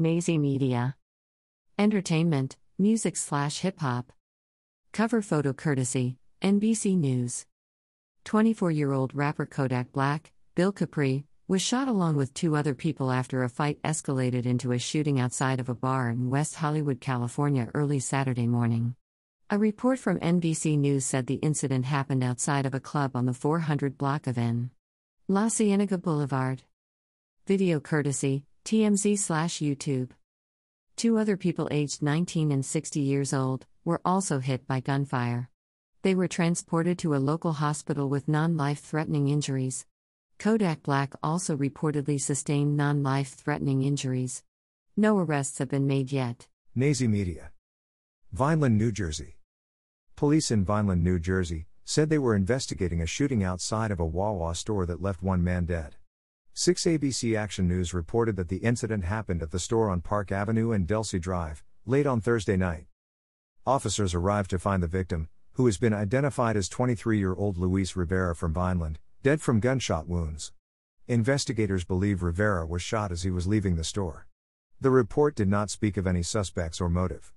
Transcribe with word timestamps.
Nazy 0.00 0.38
Media. 0.38 0.94
Entertainment, 1.76 2.56
music 2.78 3.16
slash 3.16 3.58
hip 3.58 3.80
hop. 3.80 4.12
Cover 4.92 5.20
photo 5.20 5.52
courtesy, 5.52 6.18
NBC 6.40 6.96
News. 6.96 7.46
24 8.24 8.70
year 8.70 8.92
old 8.92 9.12
rapper 9.12 9.44
Kodak 9.44 9.90
Black, 9.90 10.30
Bill 10.54 10.72
Kapri, 10.72 11.24
was 11.48 11.62
shot 11.62 11.88
along 11.88 12.14
with 12.14 12.32
two 12.32 12.54
other 12.54 12.76
people 12.76 13.10
after 13.10 13.42
a 13.42 13.48
fight 13.48 13.82
escalated 13.82 14.46
into 14.46 14.70
a 14.70 14.78
shooting 14.78 15.18
outside 15.18 15.58
of 15.58 15.68
a 15.68 15.74
bar 15.74 16.10
in 16.10 16.30
West 16.30 16.54
Hollywood, 16.54 17.00
California 17.00 17.68
early 17.74 17.98
Saturday 17.98 18.46
morning. 18.46 18.94
A 19.50 19.58
report 19.58 19.98
from 19.98 20.20
NBC 20.20 20.78
News 20.78 21.06
said 21.06 21.26
the 21.26 21.42
incident 21.42 21.86
happened 21.86 22.22
outside 22.22 22.66
of 22.66 22.74
a 22.74 22.78
club 22.78 23.16
on 23.16 23.26
the 23.26 23.34
400 23.34 23.98
block 23.98 24.28
of 24.28 24.38
N. 24.38 24.70
La 25.26 25.48
Cienega 25.48 25.98
Boulevard. 25.98 26.62
Video 27.48 27.80
courtesy, 27.80 28.44
TMZ 28.68 29.18
slash 29.18 29.60
YouTube. 29.60 30.10
Two 30.94 31.16
other 31.16 31.38
people 31.38 31.68
aged 31.70 32.02
19 32.02 32.52
and 32.52 32.62
60 32.62 33.00
years 33.00 33.32
old 33.32 33.64
were 33.82 34.02
also 34.04 34.40
hit 34.40 34.66
by 34.66 34.78
gunfire. 34.78 35.48
They 36.02 36.14
were 36.14 36.28
transported 36.28 36.98
to 36.98 37.14
a 37.14 37.16
local 37.16 37.54
hospital 37.54 38.10
with 38.10 38.28
non 38.28 38.58
life 38.58 38.80
threatening 38.80 39.28
injuries. 39.28 39.86
Kodak 40.38 40.82
Black 40.82 41.14
also 41.22 41.56
reportedly 41.56 42.20
sustained 42.20 42.76
non 42.76 43.02
life 43.02 43.32
threatening 43.32 43.80
injuries. 43.84 44.44
No 44.98 45.18
arrests 45.18 45.56
have 45.60 45.70
been 45.70 45.86
made 45.86 46.12
yet. 46.12 46.46
Nazy 46.74 47.08
Media. 47.08 47.52
Vineland, 48.34 48.76
New 48.76 48.92
Jersey. 48.92 49.38
Police 50.14 50.50
in 50.50 50.66
Vineland, 50.66 51.02
New 51.02 51.18
Jersey, 51.18 51.68
said 51.86 52.10
they 52.10 52.18
were 52.18 52.36
investigating 52.36 53.00
a 53.00 53.06
shooting 53.06 53.42
outside 53.42 53.90
of 53.90 53.98
a 53.98 54.04
Wawa 54.04 54.54
store 54.54 54.84
that 54.84 55.00
left 55.00 55.22
one 55.22 55.42
man 55.42 55.64
dead. 55.64 55.96
6 56.60 56.82
ABC 56.86 57.38
Action 57.38 57.68
News 57.68 57.94
reported 57.94 58.34
that 58.34 58.48
the 58.48 58.56
incident 58.56 59.04
happened 59.04 59.44
at 59.44 59.52
the 59.52 59.60
store 59.60 59.90
on 59.90 60.00
Park 60.00 60.32
Avenue 60.32 60.72
and 60.72 60.88
Delsea 60.88 61.20
Drive, 61.20 61.62
late 61.86 62.04
on 62.04 62.20
Thursday 62.20 62.56
night. 62.56 62.86
Officers 63.64 64.12
arrived 64.12 64.50
to 64.50 64.58
find 64.58 64.82
the 64.82 64.88
victim, 64.88 65.28
who 65.52 65.66
has 65.66 65.78
been 65.78 65.94
identified 65.94 66.56
as 66.56 66.68
23 66.68 67.16
year 67.16 67.32
old 67.32 67.58
Luis 67.58 67.94
Rivera 67.94 68.34
from 68.34 68.52
Vineland, 68.52 68.98
dead 69.22 69.40
from 69.40 69.60
gunshot 69.60 70.08
wounds. 70.08 70.50
Investigators 71.06 71.84
believe 71.84 72.24
Rivera 72.24 72.66
was 72.66 72.82
shot 72.82 73.12
as 73.12 73.22
he 73.22 73.30
was 73.30 73.46
leaving 73.46 73.76
the 73.76 73.84
store. 73.84 74.26
The 74.80 74.90
report 74.90 75.36
did 75.36 75.48
not 75.48 75.70
speak 75.70 75.96
of 75.96 76.08
any 76.08 76.24
suspects 76.24 76.80
or 76.80 76.88
motive. 76.88 77.32